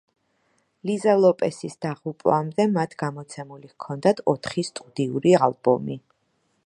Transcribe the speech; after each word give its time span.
ლიზა 0.89 1.13
ლოპესის 1.25 1.75
დაღუპვამდე 1.85 2.67
მათ 2.79 2.95
გამოცემული 3.03 3.71
ჰქონდათ 3.75 4.25
ოთხი 4.35 4.65
სტუდიური 4.71 5.37
ალბომი. 5.51 6.01